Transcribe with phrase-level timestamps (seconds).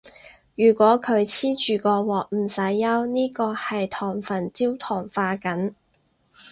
[0.55, 5.75] 如果佢黐住個鑊，唔使憂，呢個係糖分焦糖化緊